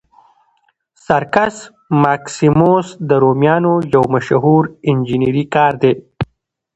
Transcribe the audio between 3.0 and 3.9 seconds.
د رومیانو